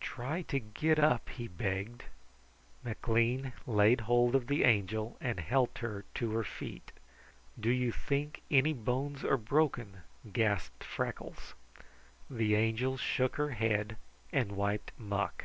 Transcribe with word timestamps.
"Try 0.00 0.40
to 0.48 0.58
get 0.58 0.98
up," 0.98 1.28
he 1.28 1.48
begged. 1.48 2.04
McLean 2.82 3.52
laid 3.66 4.00
hold 4.00 4.34
of 4.34 4.46
the 4.46 4.64
Angel 4.64 5.18
and 5.20 5.38
helped 5.38 5.80
her 5.80 6.06
to 6.14 6.32
her 6.32 6.44
feet. 6.44 6.92
"Do 7.60 7.68
you 7.68 7.92
think 7.92 8.40
any 8.50 8.72
bones 8.72 9.22
are 9.22 9.36
broken?" 9.36 9.98
gasped 10.32 10.82
Freckles. 10.82 11.52
The 12.30 12.54
Angel 12.54 12.96
shook 12.96 13.36
her 13.36 13.50
head 13.50 13.98
and 14.32 14.52
wiped 14.52 14.92
muck. 14.98 15.44